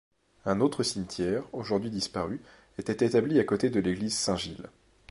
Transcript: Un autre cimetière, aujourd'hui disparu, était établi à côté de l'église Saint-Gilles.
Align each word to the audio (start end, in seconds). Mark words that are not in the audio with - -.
Un 0.47 0.61
autre 0.61 0.81
cimetière, 0.81 1.43
aujourd'hui 1.53 1.91
disparu, 1.91 2.41
était 2.79 3.05
établi 3.05 3.39
à 3.39 3.43
côté 3.43 3.69
de 3.69 3.79
l'église 3.79 4.17
Saint-Gilles. 4.17 4.71